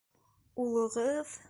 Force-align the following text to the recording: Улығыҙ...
Улығыҙ... 0.65 1.39